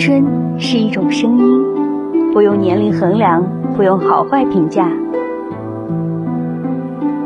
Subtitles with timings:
[0.00, 0.24] 春
[0.58, 3.44] 是一种声音，不用年龄衡量，
[3.76, 4.90] 不用好坏评价。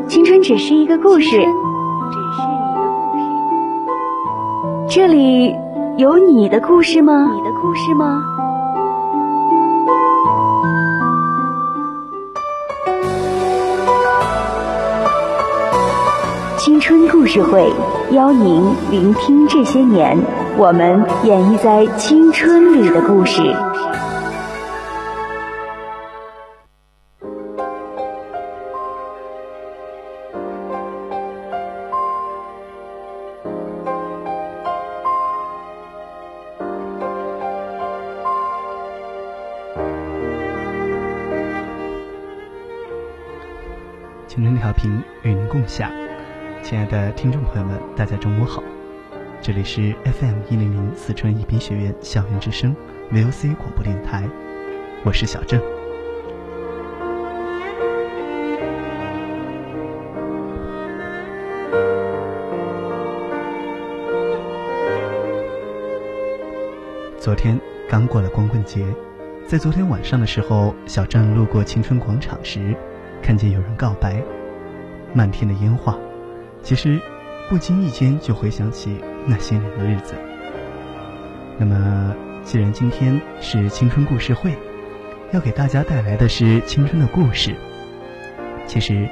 [0.08, 1.46] 青春只是一个故事，只是一个
[2.90, 3.24] 故事。
[4.90, 5.54] 这里
[5.98, 7.30] 有你的故事吗？
[7.32, 8.24] 你的故事吗？
[16.58, 17.72] 青春故事会
[18.10, 20.18] 邀您聆听这些年
[20.56, 23.42] 我们演绎在青春里的故事。
[44.28, 45.90] 青春调频与您共享，
[46.62, 48.62] 亲爱的听众朋友们，大家中午好，
[49.44, 52.74] 这里是 FM 一零零四川宜宾学院校园之声
[53.12, 54.26] VOC 广播电台，
[55.04, 55.60] 我是小郑。
[67.18, 68.86] 昨天刚过了光棍节，
[69.46, 72.74] 在昨天晚上的时候，小郑路过青春广场时，
[73.22, 74.22] 看见有人告白，
[75.12, 75.94] 漫天的烟花，
[76.62, 76.98] 其实
[77.50, 78.96] 不经意间就回想起
[79.26, 80.14] 那些年的日子。
[81.58, 84.56] 那么，既然今天是青春故事会，
[85.32, 87.54] 要给大家带来的是青春的故事。
[88.66, 89.08] 其实，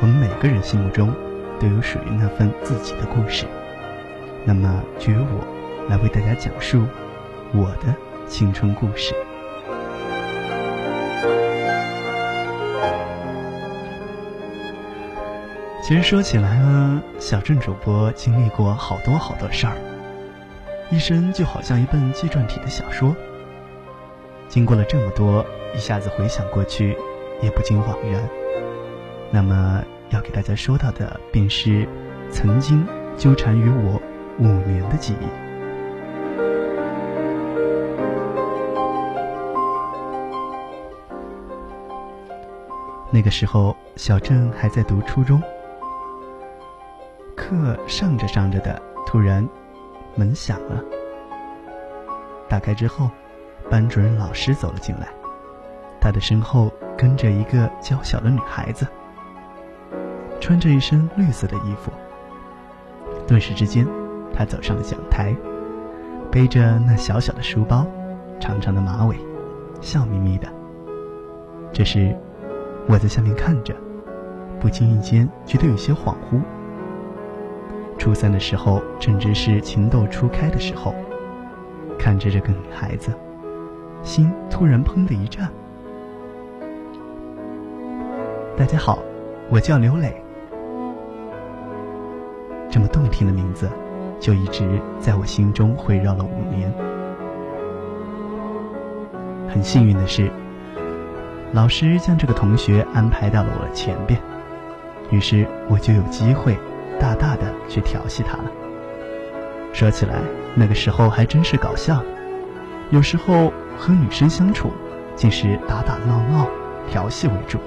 [0.00, 1.14] 我们每个人心目中
[1.60, 3.46] 都有属于那份自己的故事。
[4.44, 5.46] 那么，就由我
[5.88, 6.84] 来为大家讲述
[7.52, 7.94] 我的
[8.26, 9.14] 青春故事。
[15.86, 19.76] 其实说起来呢，小郑主播经历过好多好多事儿，
[20.90, 23.14] 一生就好像一本纪传体的小说。
[24.48, 26.96] 经过了这么多，一下子回想过去，
[27.42, 28.26] 也不禁恍然。
[29.30, 31.86] 那么要给大家说到的，便是
[32.30, 32.86] 曾经
[33.18, 34.00] 纠缠于我
[34.38, 35.26] 五年的记忆。
[43.10, 45.42] 那个时候，小郑还在读初中。
[47.54, 49.48] 课上着上着的，突然
[50.16, 50.82] 门响了。
[52.48, 53.08] 打开之后，
[53.70, 55.08] 班主任老师走了进来，
[56.00, 58.86] 他的身后跟着一个娇小的女孩子，
[60.40, 61.92] 穿着一身绿色的衣服。
[63.26, 63.86] 顿时之间，
[64.34, 65.34] 他走上了讲台，
[66.30, 67.86] 背着那小小的书包，
[68.40, 69.16] 长长的马尾，
[69.80, 70.48] 笑眯眯的。
[71.72, 72.16] 这时，
[72.88, 73.74] 我在下面看着，
[74.60, 76.42] 不经意间觉得有些恍惚。
[78.04, 80.94] 初三的时候，正值是情窦初开的时候，
[81.98, 83.10] 看着这个女孩子，
[84.02, 85.50] 心突然砰的一颤。
[88.58, 88.98] 大家好，
[89.48, 90.14] 我叫刘磊。
[92.68, 93.70] 这么动听的名字，
[94.20, 94.68] 就一直
[95.00, 96.70] 在我心中回绕了五年。
[99.48, 100.30] 很幸运的是，
[101.54, 104.20] 老师将这个同学安排到了我的前边，
[105.10, 106.54] 于是我就有机会。
[107.00, 108.44] 大大的去调戏她了。
[109.72, 110.14] 说起来，
[110.54, 112.02] 那个时候还真是搞笑。
[112.90, 114.70] 有时候和女生相处，
[115.16, 116.48] 竟是打打闹闹、
[116.88, 117.58] 调戏为主，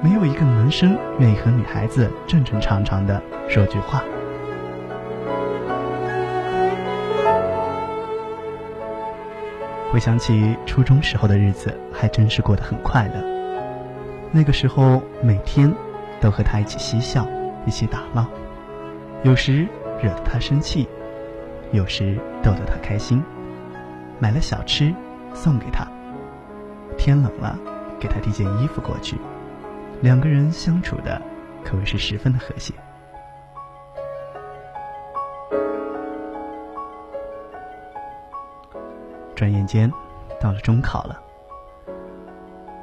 [0.00, 4.04] 没有一个男生愿意和女孩子正正常常的说句话。
[9.90, 13.14] 回想起初中时候的日子，还真是过得很快乐。
[14.30, 15.74] 那个时候，每天
[16.20, 17.26] 都和她一起嬉笑。
[17.66, 18.26] 一起打闹，
[19.22, 19.66] 有时
[20.02, 20.88] 惹得他生气，
[21.72, 23.22] 有时逗得他开心。
[24.18, 24.94] 买了小吃
[25.32, 25.86] 送给他，
[26.98, 27.58] 天冷了
[27.98, 29.16] 给他递件衣服过去，
[30.02, 31.20] 两个人相处的
[31.64, 32.74] 可谓是十分的和谐。
[39.34, 39.90] 转眼间
[40.38, 41.18] 到了中考了，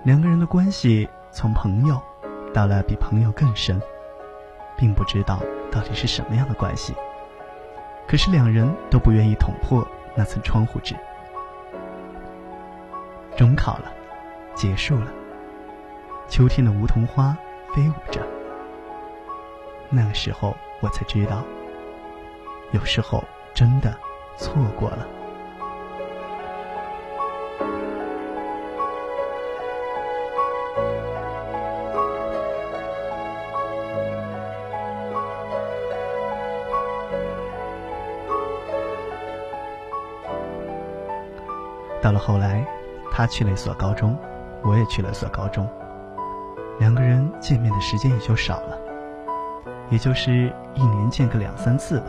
[0.04, 2.02] 两个人的关系从朋友
[2.52, 3.80] 到了比朋友更深。
[4.78, 5.42] 并不知道
[5.72, 6.94] 到底是什么样的关系，
[8.08, 9.86] 可是两人都不愿意捅破
[10.16, 10.96] 那层窗户纸。
[13.36, 13.92] 中考了，
[14.56, 15.12] 结束了，
[16.28, 17.38] 秋天的梧桐花
[17.74, 18.22] 飞舞着。
[19.90, 21.44] 那个时候，我才知道，
[22.72, 23.96] 有时候真的
[24.38, 25.08] 错过了。
[42.08, 42.66] 到了后来，
[43.12, 44.18] 他去了一所高中，
[44.64, 45.68] 我也去了所高中，
[46.80, 48.78] 两个人见面的时间也就少了，
[49.90, 52.06] 也就是一年见个两三次吧。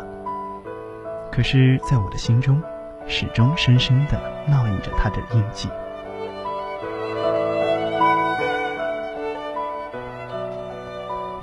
[1.33, 2.63] 可是，在我的心中，
[3.09, 4.17] 始终深深的
[4.49, 5.69] 烙印着他的印记。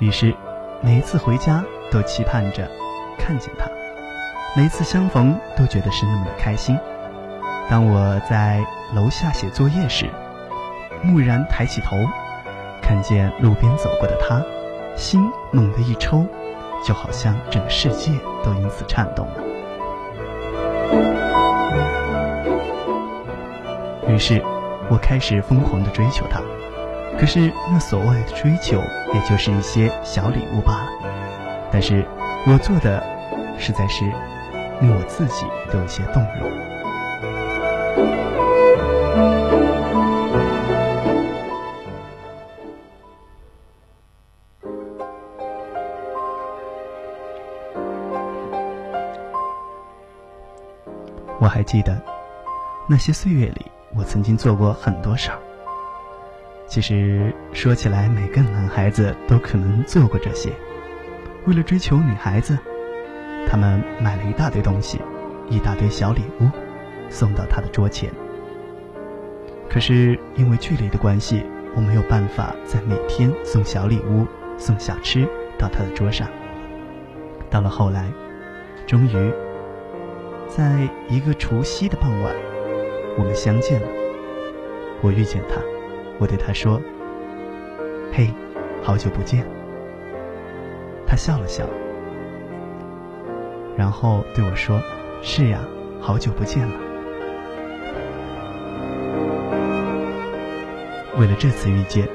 [0.00, 0.34] 于是，
[0.80, 2.66] 每一次回家都期盼着
[3.18, 3.68] 看见他，
[4.56, 6.74] 每一次相逢都觉得是那么的开心。
[7.68, 8.64] 当我在
[8.94, 10.08] 楼下写作业时，
[11.02, 11.96] 蓦然抬起头，
[12.80, 14.40] 看见路边走过的他，
[14.96, 16.24] 心猛地一抽，
[16.84, 18.12] 就好像整个世界
[18.44, 19.42] 都因此颤动了。
[24.08, 24.40] 于是，
[24.88, 26.40] 我开始疯狂地追求他。
[27.18, 28.80] 可是那所谓的追求，
[29.12, 30.90] 也就是一些小礼物罢了。
[31.72, 32.06] 但是
[32.46, 33.02] 我做的，
[33.58, 34.04] 实在是
[34.80, 36.48] 令我自己都有些动容。
[51.66, 52.00] 记得，
[52.88, 55.38] 那些岁月里，我曾经做过很多事儿。
[56.68, 60.52] 其实说起来，每个男孩子都可能做过这些。
[61.44, 62.56] 为了追求女孩子，
[63.48, 65.00] 他们买了一大堆东西，
[65.50, 66.48] 一大堆小礼物，
[67.10, 68.10] 送到她的桌前。
[69.68, 74.26] 可是因为距离的关系，我没有办法在每天送小礼物、
[74.56, 75.28] 送小吃
[75.58, 76.28] 到她的桌上。
[77.50, 78.08] 到了后来，
[78.86, 79.32] 终于，
[80.48, 82.34] 在一个除夕的傍晚，
[83.18, 83.88] 我们相见了。
[85.02, 85.60] 我遇见他。
[86.18, 86.80] 我对他说
[88.12, 88.32] ：“嘿，
[88.82, 89.46] 好久不见。”
[91.06, 91.66] 他笑了笑，
[93.76, 94.80] 然后对我说
[95.22, 95.60] ：“是呀，
[96.00, 96.72] 好久不见了。”
[101.18, 102.08] 为了这次遇见，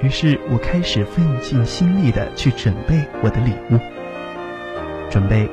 [0.00, 3.78] 于是我开始费尽心力的去准备我的礼物，
[5.10, 5.48] 准备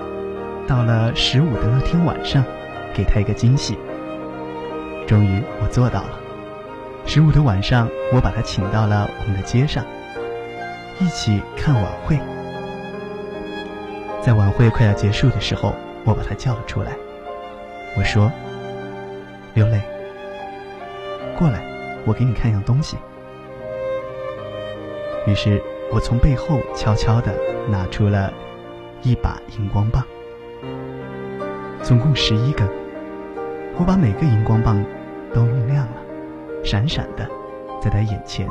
[0.67, 2.43] 到了十五的那天晚上，
[2.93, 3.77] 给他一个惊喜。
[5.07, 6.19] 终于，我做到了。
[7.05, 9.85] 十五的晚上，我把他请到了我们的街上，
[10.99, 12.19] 一起看晚会。
[14.21, 15.73] 在晚会快要结束的时候，
[16.03, 16.91] 我把他叫了出来，
[17.97, 18.29] 我说
[19.55, 19.81] ：“刘磊，
[21.37, 21.61] 过来，
[22.05, 22.97] 我给你看样东西。”
[25.25, 25.63] 于是
[25.93, 27.33] 我从背后悄悄地
[27.69, 28.33] 拿出了
[29.01, 30.03] 一把荧光棒，
[31.87, 32.67] 总共十一根，
[33.77, 34.83] 我把每个荧光棒
[35.33, 35.93] 都用亮了。
[36.61, 37.25] 闪闪的，
[37.81, 38.45] 在他眼前，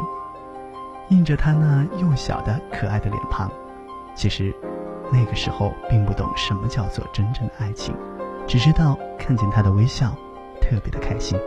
[1.11, 3.53] 映着他那幼小的可爱的脸庞。
[4.15, 4.55] 其实，
[5.13, 7.95] 那个时候并不懂什么叫做真正的爱情，
[8.47, 10.17] 只知道看见他的微笑，
[10.59, 11.39] 特别的开心。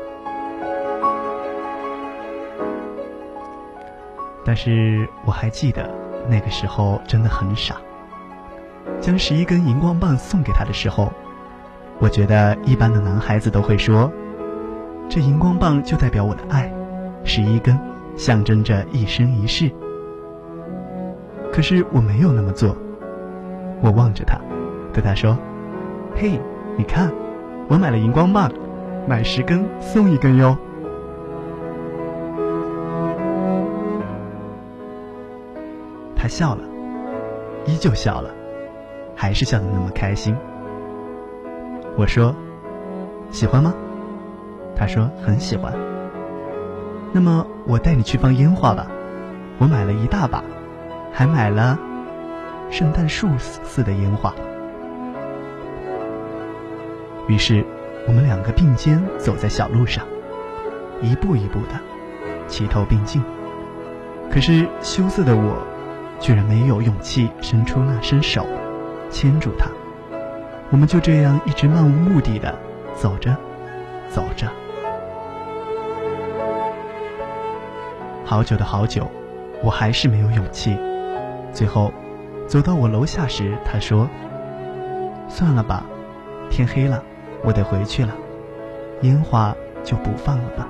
[4.46, 5.90] 但是我还记得，
[6.30, 7.78] 那个时候真的很傻。
[9.02, 11.12] 将十一根荧光棒送给他的时候，
[12.00, 14.12] 我觉得一般的男孩子都会说。
[15.10, 16.72] 这荧光棒就代表我的爱，
[17.24, 17.78] 是一根，
[18.16, 19.72] 象征着一生一世。
[21.52, 22.78] 可是我没有那么做，
[23.82, 24.40] 我望着他，
[24.94, 25.36] 对他说
[26.16, 26.40] ：“嘿，
[26.78, 27.12] 你看，
[27.68, 28.52] 我买了荧光棒，
[29.08, 30.56] 买十根送一根哟。”
[36.16, 36.62] 他笑了，
[37.66, 38.30] 依旧笑了，
[39.16, 40.38] 还是笑得那么开心。
[42.00, 42.34] 我说
[43.30, 43.74] ：“喜欢吗？”
[44.74, 45.74] 他说很喜欢。
[47.12, 48.88] 那么我带你去放烟花吧，
[49.58, 50.42] 我买了一大把，
[51.12, 51.78] 还买了
[52.72, 54.34] 圣诞树似的烟花。
[57.28, 57.66] 于是
[58.08, 60.06] 我们两个并肩走在小路上，
[61.02, 61.78] 一步一步的
[62.48, 63.22] 齐头并进。
[64.32, 65.58] 可是羞涩的我，
[66.18, 68.46] 居然没有勇气伸出那伸手
[69.10, 69.70] 牵住他。
[70.72, 72.56] 我们就这样一直漫无目的的
[72.94, 73.36] 走着，
[74.08, 74.48] 走着。
[78.24, 79.10] 好久的好久，
[79.64, 80.78] 我还是没有勇气。
[81.52, 81.92] 最后，
[82.48, 84.08] 走到我楼下时，他说
[85.28, 85.84] ：“算了吧，
[86.52, 87.04] 天黑了，
[87.44, 88.14] 我得回去了，
[89.02, 90.68] 烟花就不放了吧。”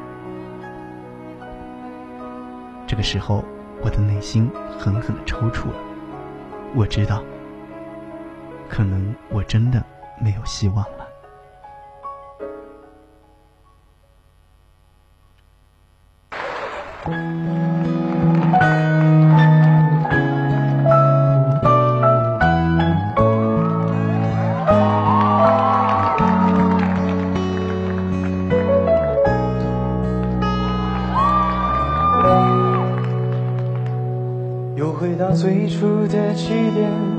[2.87, 3.43] 这个时候，
[3.81, 5.75] 我的内心狠狠的抽搐了。
[6.73, 7.21] 我知道，
[8.69, 9.83] 可能我真的
[10.19, 11.09] 没有希望了。
[34.75, 37.18] 又回到最初的起点。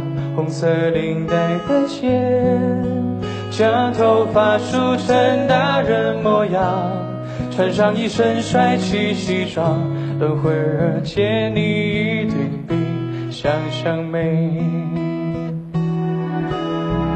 [0.41, 1.35] 红色领带
[1.69, 2.09] 的结，
[3.51, 6.91] 将头发梳成大人模样，
[7.51, 9.79] 穿上一身帅气西装，
[10.19, 12.73] 等会儿见你一定比
[13.29, 14.51] 想象美。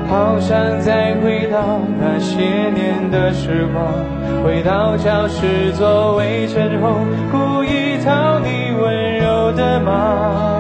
[0.08, 2.40] 好想再回到那些
[2.76, 6.90] 年的时光，回到教室座位前后，
[7.32, 10.55] 故意讨你温柔的骂。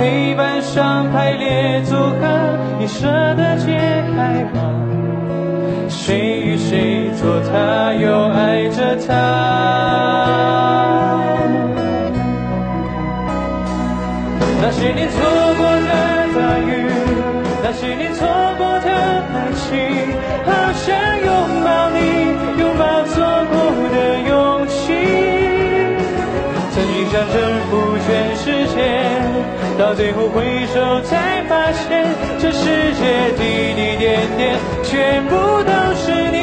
[0.00, 3.76] 黑板上排列组合，你舍得解
[4.16, 4.72] 开吗？
[5.90, 9.12] 谁与谁做他，又爱着他？
[14.62, 15.20] 那些年错
[15.58, 15.90] 过的
[16.34, 16.88] 大雨。
[17.62, 18.26] 那些年错
[18.56, 19.68] 过的爱情，
[20.46, 21.28] 好想拥
[21.62, 22.00] 抱你，
[22.58, 23.20] 拥抱错
[23.52, 23.54] 过
[23.92, 23.96] 的
[24.30, 24.32] 勇
[24.66, 24.80] 气。
[26.72, 27.36] 曾经想征
[27.68, 27.70] 服
[28.06, 28.42] 全世
[28.74, 28.78] 界，
[29.90, 32.06] 到最后回首才发现，
[32.38, 36.38] 这世界滴滴点点，全部都是你。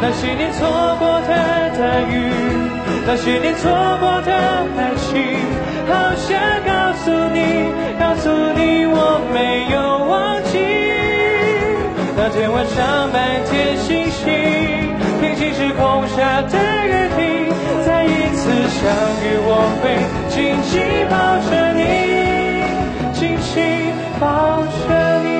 [0.00, 0.68] 那些年错
[1.00, 1.34] 过的
[1.76, 2.30] 大雨，
[3.04, 3.68] 那些年错
[3.98, 4.32] 过的
[4.78, 5.42] 爱情，
[5.88, 6.70] 好想告
[7.02, 7.74] 诉你。
[7.98, 10.54] 告诉你我没有忘记，
[12.16, 14.30] 那天晚上满天星星，
[15.20, 16.56] 平行时空下的
[16.86, 17.50] 约定，
[17.84, 18.86] 再一次相
[19.18, 19.98] 遇，我会
[20.34, 21.82] 紧紧抱着你，
[23.12, 23.60] 紧紧
[24.18, 25.32] 抱着你。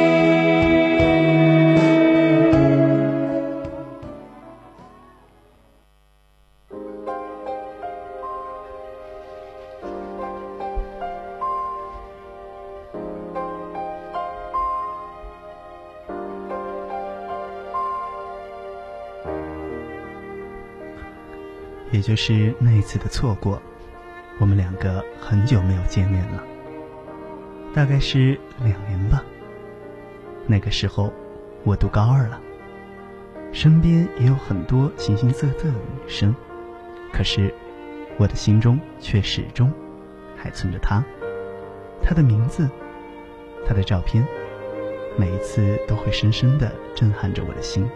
[21.93, 23.61] 也就是那一次的错过，
[24.43, 26.43] 我们两个很久没有见面了，
[27.73, 29.23] 大概是两年吧。
[30.49, 31.13] 那个时候，
[31.63, 32.41] 我读高二了，
[33.53, 36.35] 身边也有很多形形色色的女生，
[37.13, 37.55] 可是
[38.19, 39.73] 我的心中却始终
[40.37, 41.05] 还存着她，
[42.03, 42.69] 她的名字，
[43.65, 44.27] 她的照片，
[45.17, 47.89] 每一次都会深深的震撼着我的心。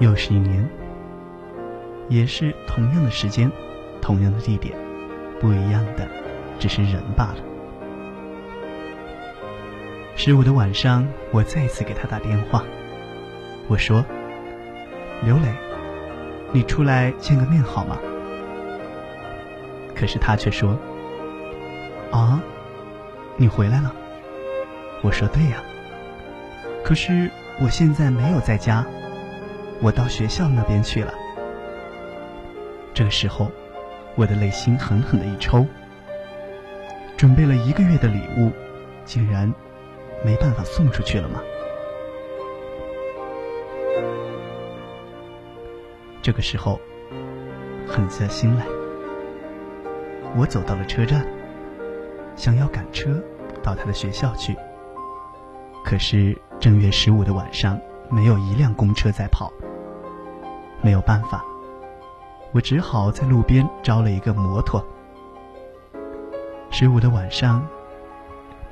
[0.00, 0.68] 又是一年，
[2.08, 3.50] 也是同样的时间，
[4.00, 4.74] 同样的地点，
[5.40, 6.08] 不一样的
[6.58, 7.36] 只是人罢了。
[10.16, 12.64] 十五的晚上，我再次给他打电话，
[13.68, 14.04] 我说
[15.24, 15.54] ：“刘磊，
[16.52, 17.98] 你出来见个面好吗？”
[19.94, 20.76] 可是他却说
[22.10, 22.40] ：“啊，
[23.36, 23.94] 你回来了。”
[25.02, 25.62] 我说：“对呀。”
[26.84, 28.84] 可是我现在没有在家。
[29.84, 31.12] 我到学校那边去了。
[32.94, 33.50] 这个时候，
[34.14, 35.66] 我的内心狠狠的一抽。
[37.18, 38.50] 准备了一个月的礼物，
[39.04, 39.52] 竟然
[40.24, 41.38] 没办法送出去了吗？
[46.22, 46.80] 这个时候，
[47.86, 48.64] 狠下心来，
[50.34, 51.26] 我走到了车站，
[52.36, 53.22] 想要赶车
[53.62, 54.56] 到他的学校去。
[55.84, 57.78] 可是正月十五的晚上，
[58.10, 59.52] 没有一辆公车在跑。
[60.84, 61.42] 没有办法，
[62.52, 64.84] 我只好在路边招了一个摩托。
[66.70, 67.66] 十五的晚上，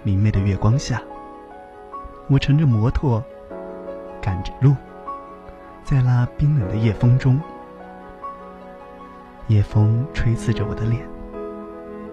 [0.03, 1.01] 明媚的月光下，
[2.29, 3.25] 我乘着摩托
[4.21, 4.77] 赶着路，
[5.83, 7.41] 在那冰冷的夜风中，
[9.47, 11.09] 夜风吹刺着我的脸。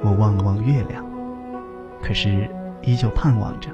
[0.02, 1.04] 我望了望月亮，
[2.02, 2.50] 可是
[2.84, 3.70] 依旧盼望着，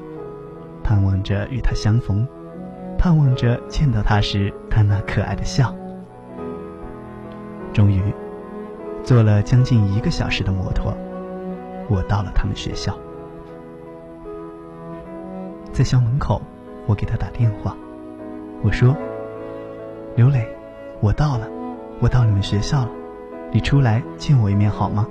[0.84, 2.28] 盼望着与他相逢，
[2.98, 5.72] 盼望着见到他时他那可爱的笑。
[7.76, 8.02] 终于，
[9.04, 10.96] 坐了将近一个小时的摩托，
[11.90, 12.98] 我到了他们学校。
[15.74, 16.42] 在校门口，
[16.88, 17.76] 我给他打电话，
[18.64, 18.96] 我说
[20.16, 20.48] ：“刘磊，
[21.02, 21.50] 我到了，
[22.00, 22.92] 我到你们学校了，
[23.52, 25.06] 你出来见我一面好吗？”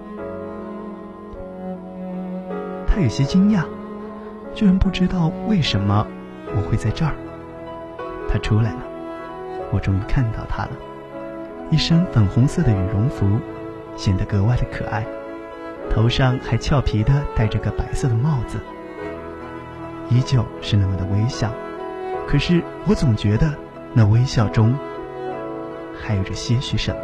[2.88, 3.62] 他有些惊讶，
[4.54, 6.06] 居然不知道为什么
[6.56, 7.12] 我会在这儿。
[8.26, 8.80] 他出来了，
[9.70, 10.70] 我终于看到他了。
[11.70, 13.26] 一身粉红色的羽绒服，
[13.96, 15.04] 显得格外的可爱，
[15.90, 18.58] 头上还俏皮的戴着个白色的帽子，
[20.08, 21.50] 依旧是那么的微笑。
[22.26, 23.52] 可是我总觉得
[23.92, 24.74] 那微笑中
[26.00, 27.00] 还有着些许什么。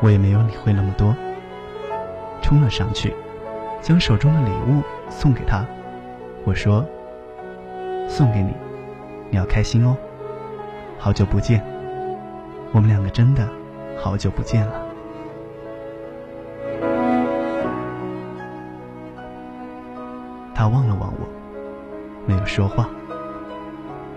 [0.00, 1.14] 我也没有理会那么多，
[2.42, 3.14] 冲了上去，
[3.80, 5.64] 将手中的礼物送给他。
[6.44, 6.84] 我说
[8.06, 8.52] ：“送给你，
[9.30, 9.96] 你要开心哦，
[10.98, 11.64] 好久不见。”
[12.74, 13.48] 我们两个真的
[14.02, 14.84] 好久不见了。
[20.52, 21.28] 他望了望我，
[22.26, 22.90] 没有说话，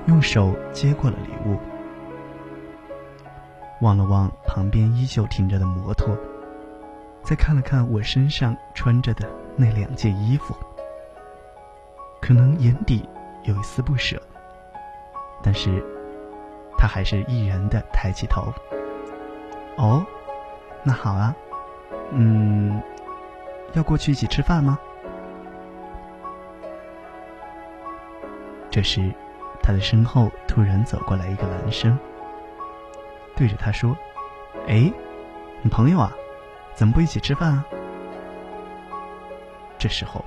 [0.07, 1.59] 用手接过了礼物，
[3.81, 6.17] 望了望旁边依旧停着的摩托，
[7.21, 10.55] 再看了看我身上穿着的那两件衣服，
[12.19, 13.07] 可能眼底
[13.43, 14.19] 有一丝不舍，
[15.43, 15.96] 但是。
[16.77, 18.53] 他还是毅然的抬起头。
[19.77, 20.05] 哦，
[20.83, 21.35] 那好啊，
[22.11, 22.81] 嗯，
[23.73, 24.77] 要过去一起吃饭吗？
[28.69, 29.11] 这时，
[29.61, 31.97] 他的身后突然走过来一个男生，
[33.35, 33.97] 对着他说
[34.67, 34.91] ：“哎，
[35.61, 36.11] 你朋友啊，
[36.75, 37.65] 怎么不一起吃饭啊？”
[39.79, 40.23] 这时候，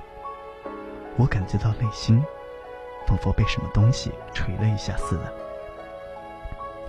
[1.17, 2.21] 我感觉到内心
[3.07, 5.33] 仿佛被什么东西捶了一下似的。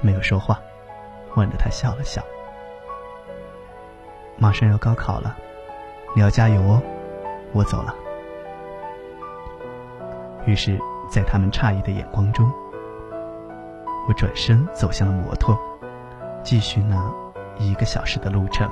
[0.02, 0.60] 没有说话，
[1.36, 2.20] 望着他笑了笑。
[4.36, 5.36] 马上要高考了，
[6.14, 6.82] 你要加油哦！
[7.52, 7.94] 我走了。
[10.44, 10.76] 于是，
[11.08, 12.52] 在他们诧异的眼光中，
[14.08, 15.56] 我转身走向了摩托，
[16.42, 17.00] 继续那
[17.58, 18.68] 一个小时的路程。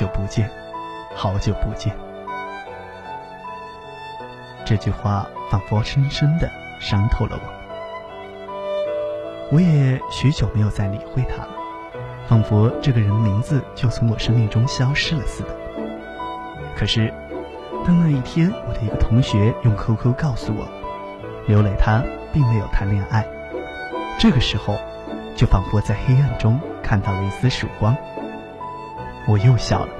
[0.00, 0.50] 久不见，
[1.14, 1.94] 好久不见。
[4.64, 7.52] 这句话仿佛深深的伤透了我。
[9.52, 11.50] 我也许久没有再理会他了，
[12.26, 15.50] 仿佛这个人名字就从我生命中消失了似的。
[16.74, 17.12] 可是，
[17.84, 20.66] 当那一天我的一个同学用 QQ 告诉我，
[21.46, 23.26] 刘磊他并没有谈恋爱，
[24.18, 24.78] 这个时候，
[25.36, 27.94] 就仿佛在黑暗中看到了一丝曙光。
[29.30, 29.92] 我又笑了，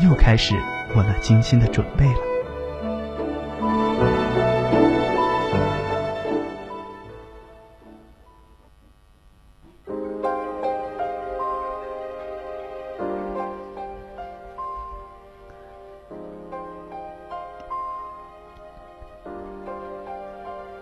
[0.00, 0.54] 又开始
[0.94, 2.20] 我那精心的准备了。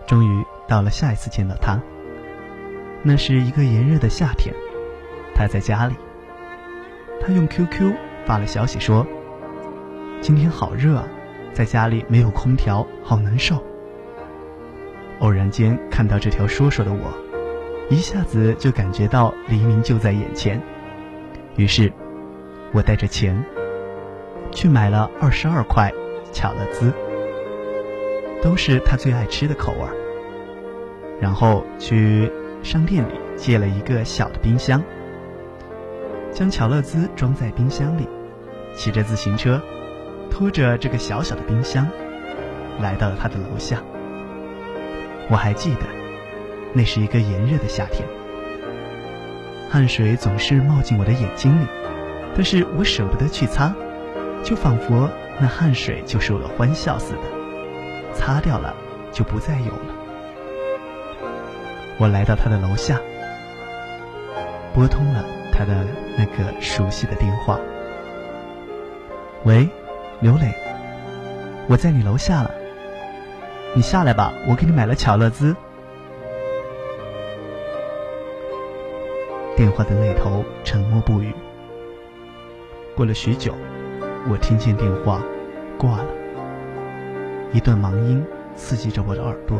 [0.04, 1.80] 终于到了下一次见到他，
[3.04, 4.52] 那是一个炎热的夏天，
[5.32, 5.94] 他在家里。
[7.20, 7.92] 他用 QQ
[8.24, 9.06] 发了消息说
[10.20, 11.06] ：“今天好热啊，
[11.52, 13.62] 在家里没有空调，好难受。”
[15.20, 17.12] 偶然间看到这条说说的我，
[17.90, 20.60] 一下子就感觉到黎明就在眼前。
[21.56, 21.92] 于是，
[22.72, 23.44] 我带着钱
[24.50, 25.92] 去买了二十二块
[26.32, 26.90] 巧乐兹，
[28.42, 29.86] 都是他最爱吃的口味。
[31.20, 34.82] 然后去商店里借了一个小的冰箱。
[36.40, 38.08] 将巧乐兹装在冰箱里，
[38.74, 39.60] 骑着自行车，
[40.30, 41.86] 拖着这个小小的冰箱，
[42.80, 43.82] 来到了他的楼下。
[45.28, 45.82] 我还记得，
[46.72, 48.08] 那是一个炎热的夏天，
[49.68, 51.66] 汗水总是冒进我的眼睛里，
[52.34, 53.74] 但是我舍不得去擦，
[54.42, 58.74] 就仿佛那汗水就是我的欢笑似的，擦掉了
[59.12, 59.94] 就不再有了。
[61.98, 62.98] 我来到他的楼下，
[64.72, 65.22] 拨通了。
[65.60, 65.84] 他的
[66.16, 67.60] 那个熟悉的电话。
[69.44, 69.68] 喂，
[70.20, 70.54] 刘磊，
[71.68, 72.50] 我在你楼下了，
[73.76, 75.54] 你下来吧，我给你买了巧乐兹。
[79.54, 81.34] 电话的那头沉默不语。
[82.96, 83.54] 过了许久，
[84.30, 85.20] 我听见电话
[85.76, 86.06] 挂了，
[87.52, 88.24] 一段忙音
[88.56, 89.58] 刺激着我的耳朵，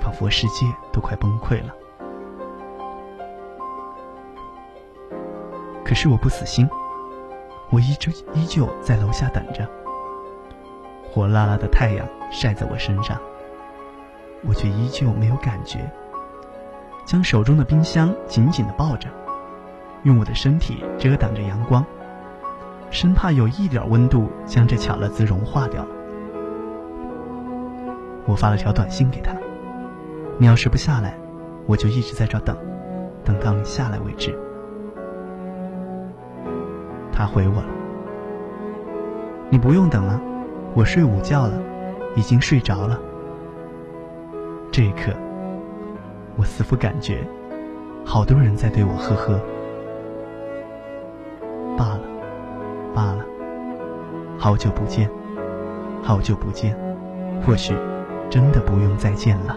[0.00, 1.74] 仿佛世界都快崩溃了。
[5.86, 6.68] 可是我不死心，
[7.70, 9.64] 我依旧依旧在楼下等着。
[11.08, 13.16] 火辣辣的太阳晒在我身上，
[14.44, 15.88] 我却依旧没有感觉。
[17.04, 19.08] 将手中的冰箱紧紧的抱着，
[20.02, 21.86] 用我的身体遮挡着阳光，
[22.90, 25.86] 生怕有一点温度将这巧乐兹融化掉。
[28.26, 29.32] 我发了条短信给他
[30.36, 31.16] ：“你要是不下来，
[31.64, 32.56] 我就一直在这等，
[33.24, 34.36] 等到你下来为止。
[37.16, 37.68] 他回我了
[39.48, 40.20] ：“你不用等了，
[40.74, 41.58] 我睡午觉了，
[42.14, 43.00] 已经睡着了。”
[44.70, 45.14] 这一刻，
[46.36, 47.26] 我似乎感觉，
[48.04, 49.40] 好多人在对我呵呵。
[51.74, 52.00] 罢了，
[52.94, 53.24] 罢了，
[54.36, 55.10] 好久不见，
[56.02, 56.76] 好久不见，
[57.42, 57.74] 或许
[58.28, 59.56] 真的不用再见了。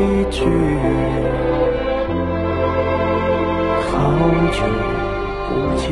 [0.00, 0.44] 一句，
[3.82, 4.12] 好
[4.52, 4.62] 久。
[5.48, 5.88] 不见。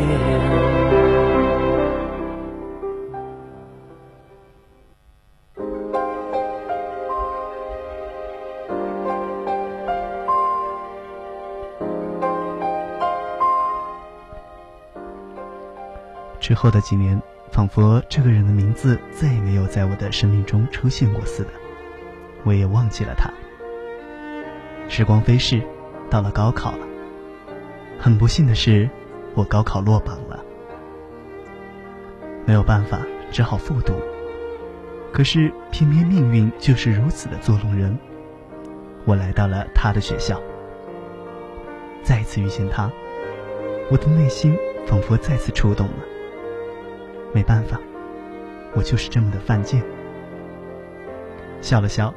[16.38, 21.50] 之后的几年，仿佛这个人的名字再也没有在我的生命中出现过似的，
[22.44, 23.28] 我也忘记了他。
[24.88, 25.62] 时光飞逝，
[26.10, 26.86] 到了高考了。
[27.98, 28.88] 很不幸的是。
[29.34, 30.42] 我高考落榜了，
[32.46, 33.92] 没有办法，只好复读。
[35.12, 37.94] 可是偏偏命运就是如此的捉弄人，
[39.04, 40.40] 我来到了他的学校，
[42.02, 42.90] 再次遇见他，
[43.90, 45.98] 我的内心仿佛再次触动了。
[47.34, 47.78] 没办法，
[48.74, 49.82] 我就是这么的犯贱。
[51.60, 52.14] 笑了笑，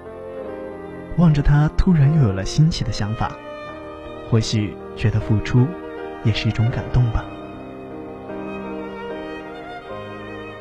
[1.18, 3.32] 望着他，突然又有了新奇的想法，
[4.30, 5.68] 或许觉得付出。
[6.26, 7.24] 也是一种感动吧。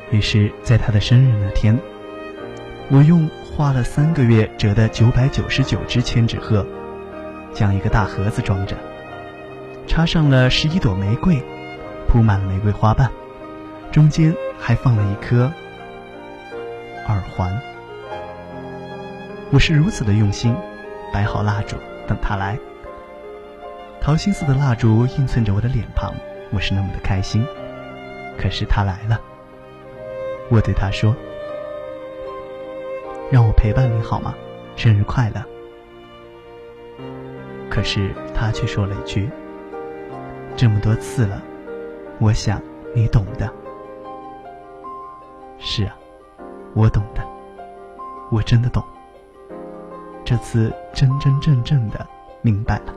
[0.09, 1.77] 于是，在他的生日那天，
[2.89, 6.65] 我用花了三个月折的九百九十九只千纸鹤，
[7.53, 8.77] 将一个大盒子装着，
[9.85, 11.43] 插上了十一朵玫瑰，
[12.07, 13.11] 铺满了玫瑰花瓣，
[13.91, 15.51] 中间还放了一颗
[17.09, 17.68] 耳环。
[19.51, 20.55] 我是如此的用心，
[21.11, 21.75] 摆好蜡烛，
[22.07, 22.55] 等他来。
[23.99, 26.13] 桃心似的蜡烛映衬着我的脸庞，
[26.51, 27.43] 我是那么的开心。
[28.37, 29.19] 可是他来了，
[30.51, 31.15] 我对他说
[33.31, 34.35] ：“让我陪伴你好吗？
[34.75, 35.43] 生日快乐。”
[37.71, 39.31] 可是他却说了一句
[40.55, 41.41] ：“这么多次了，
[42.19, 42.61] 我想
[42.93, 43.51] 你懂的。”
[45.57, 45.97] 是啊，
[46.75, 47.23] 我懂的，
[48.31, 48.83] 我真的懂。
[50.29, 52.05] 这次真真正正的
[52.43, 52.93] 明白了。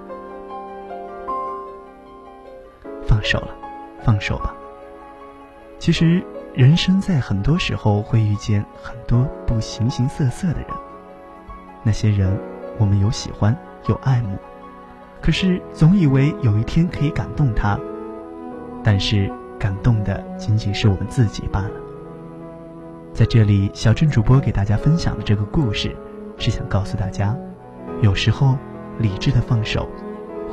[3.07, 3.57] 放手了，
[4.05, 4.55] 放手吧。
[5.79, 10.66] 其实，人生在很多时候会遇见很多不形形色色的人。
[11.83, 12.38] 那些人，
[12.79, 13.57] 我们有喜欢，
[13.88, 14.37] 有爱慕，
[15.23, 17.81] 可是总以为有一天可以感动他，
[18.85, 21.81] 但是感动的仅仅是我们自己罢了。
[23.14, 25.97] 在这里，小镇主播给大家分享的这个故事，
[26.38, 27.37] 是想告诉大家，
[28.03, 28.57] 有时候
[28.99, 29.88] 理智的放手，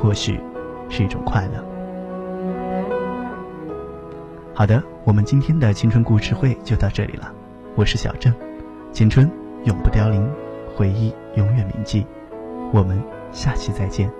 [0.00, 0.40] 或许
[0.88, 1.64] 是一种快乐。
[4.54, 7.32] 好的，我们今天的青春故事会就到这里了。
[7.76, 8.32] 我是小郑，
[8.92, 9.30] 青春
[9.64, 10.28] 永不凋零，
[10.76, 12.06] 回忆永远铭记。
[12.72, 14.19] 我们下期再见。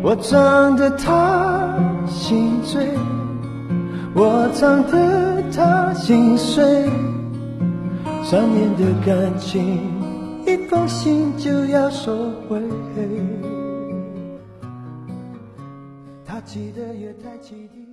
[0.00, 2.88] 我唱得他心醉，
[4.14, 6.88] 我唱得他心碎。
[8.22, 9.80] 三年的感情，
[10.46, 12.62] 一封信就要收回。
[16.24, 17.87] 他记得也太起劲。